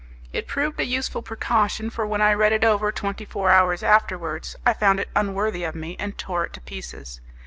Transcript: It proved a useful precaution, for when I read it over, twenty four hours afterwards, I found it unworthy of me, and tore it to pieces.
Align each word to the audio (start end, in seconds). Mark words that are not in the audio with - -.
It 0.33 0.47
proved 0.47 0.79
a 0.79 0.83
useful 0.85 1.21
precaution, 1.21 1.91
for 1.91 2.07
when 2.07 2.23
I 2.23 2.33
read 2.33 2.53
it 2.53 2.63
over, 2.63 2.91
twenty 2.91 3.23
four 3.23 3.51
hours 3.51 3.83
afterwards, 3.83 4.55
I 4.65 4.73
found 4.73 4.99
it 4.99 5.09
unworthy 5.15 5.63
of 5.63 5.75
me, 5.75 5.95
and 5.99 6.17
tore 6.17 6.43
it 6.43 6.53
to 6.53 6.61
pieces. 6.61 7.21